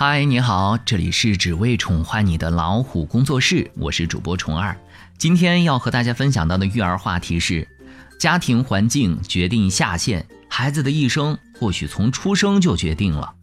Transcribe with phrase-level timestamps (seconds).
[0.00, 4.78] 嗨，你好，这里是只为宠坏你的老虎工作室，我是主播虫儿。
[5.18, 7.66] 今天要和大家分享到的育儿话题是：
[8.16, 13.34] 家庭环境决定下限，孩子的一生或许从出生就决定了。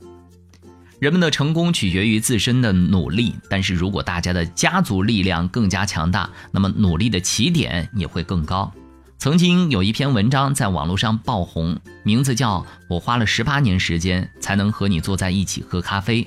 [0.98, 8.72] 人们的成功取决于自身的努力，但是如果大家的家族力量更加强大，那么努力的起点也会更高。
[9.18, 16.24] 曾经有一篇文章在网络上爆红，名字叫《我花了十八年时间才能和你坐在一起喝咖啡》。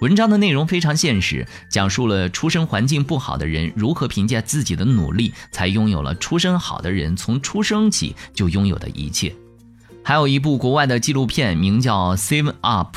[0.00, 9.34] 文章的内容非常现实，讲述了出生环境不好的人如何凭借自己的努力，才拥有了出身好的人从出生起就拥有的一切。
[10.04, 12.96] 还有一部国外的纪录片，名叫《Save Up》，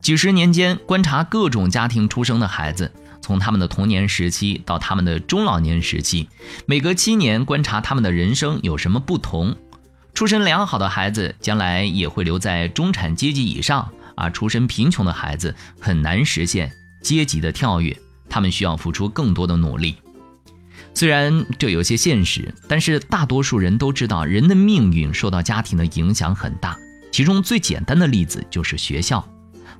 [0.00, 2.90] 几十年间观察各种家庭出生的孩子，
[3.20, 6.30] 从他们的童年时期到他们的中老年时期，
[6.64, 9.54] 每隔七年观察他们的人生有什么不同。
[10.14, 13.88] 出身良好的孩子将来也会留在中产阶级以上。
[14.18, 17.96] 而出身贫穷的孩子很难实现阶级的跳跃，
[18.28, 19.96] 他们需要付出更多的努力。
[20.94, 26.76] 虽然这有些现实，但是大多数人都知道，人的命运受到家庭的影响很大。
[27.12, 29.26] 其中最简单的例子就是学校。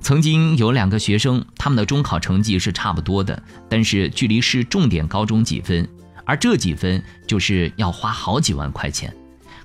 [0.01, 5.85] 曾经有两个学生，他们的中考成绩是差不多的，但是距离市重点高中几分，
[6.23, 9.13] 而这几分就是要花好几万块钱。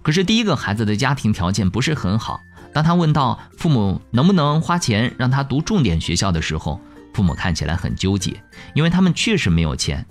[0.02, 2.42] 可是第一个孩子的家庭条件不是很好。
[2.74, 6.80] 当他问到父母能不能花钱让他读重点学校的时候，
[7.14, 8.42] 父母看起来很纠结，
[8.74, 10.04] 因为他们确实没有钱。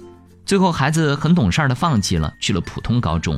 [0.46, 3.38] 最后，孩子很懂事的放弃了，去了普通高中。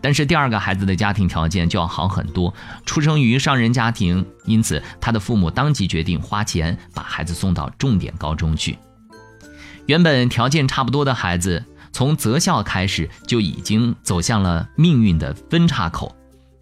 [0.00, 2.52] 但是第二个孩子的家庭条件就要好很多，
[2.84, 8.76] 出生于商人家庭，因此他的父母当即决定花钱把孩子送到重点高中去。
[9.86, 16.15] 原本条件差不多的孩子，从择校开始就已经走向了命运的分叉口。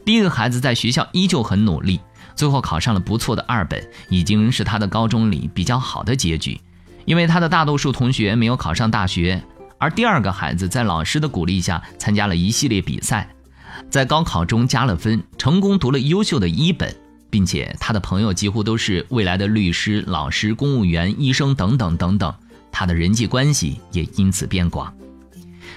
[0.05, 2.01] 第一个孩子在学校依旧很努力，
[2.37, 6.61] 最后考上了不错的二本，已经是他的高中里比较好的结局。
[7.07, 9.43] 因为他的大多数同学没有考上大学，
[9.79, 13.29] 而第二个孩子在老师的鼓励下参加了一系列比赛，
[13.91, 16.95] 在高考中加了分，成功读了优秀的一本，
[17.29, 22.33] 并且他的朋友几乎都是未来的律师、老师、公务员、医生等等等等，
[22.73, 24.91] 他的人际关系也因此变广。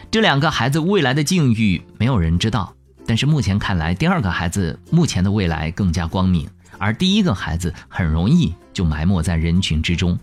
[0.09, 2.73] 这两个孩子未来的境遇，没有人知道。
[3.07, 6.47] 但是目前看来，第二个孩子目前的未来更加光明，
[6.77, 10.19] 而第一个孩子很容易就埋没在人群之中。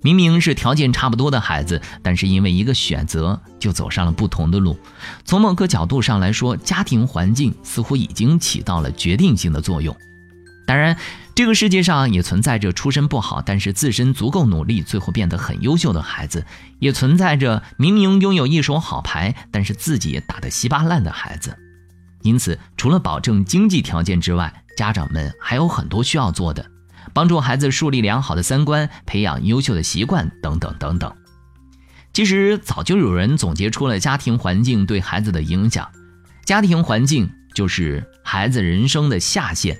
[0.00, 4.78] 明明是条件差不多的孩子，但是因为一个选择，就走上了不同的路。
[5.24, 9.96] 从某个角度上来说，家庭环境似乎已经起到了决定性的作用。
[10.66, 10.96] 当然，
[11.34, 16.42] 这个世界上也存在着出身不好，但是自身足够努力，最后变得很优秀的孩子；
[16.78, 21.56] 也存在着明明拥有一手好牌，但是自己打得稀巴烂的孩子。
[22.22, 26.64] 因此，除了保证经济条件之外，家长们还有很多需要做的，
[27.12, 31.12] 帮助孩子树立良好的三观，培养优秀的习惯等等等等。
[32.12, 35.88] 其实早就有人总结出了家庭环境对孩子的影响，
[36.44, 39.78] 家庭环境就是孩子人生的下限，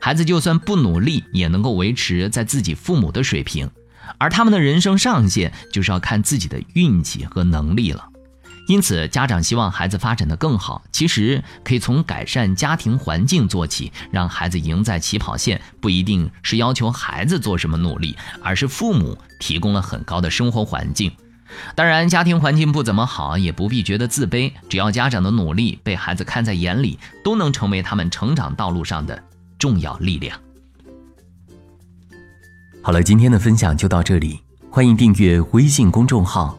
[0.00, 3.70] 孩子就算不努力，也能够维持在自己父母的水平，
[4.18, 8.08] 而他们的人生上限就是要看自己的运气和能力了。
[8.66, 15.60] 因此，家长希望孩子发展的更好，其实可以从改善家庭环境做起，让孩子赢在起跑线。
[15.80, 21.12] 不一定是要求孩子做什么努力，而是父母提供了很高的生活环境。
[21.76, 24.52] 当然，家庭环境不怎么好，也不必觉得自卑。
[24.68, 29.22] 只要家长的努力被孩子看在眼里，都能成为他们成长道路上的
[29.58, 30.36] 重要力量。
[32.82, 34.40] 好了，今天的分享就到这里，
[34.70, 36.58] 欢迎订阅微信公众号。